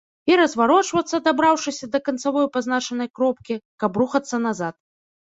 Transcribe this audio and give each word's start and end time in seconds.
І 0.29 0.35
разварочвацца, 0.39 1.15
дабраўшыся 1.27 1.91
да 1.97 2.03
канцавой 2.09 2.49
пазначанай 2.57 3.13
кропкі, 3.21 3.63
каб 3.85 3.91
рухацца 4.05 4.45
назад. 4.51 4.75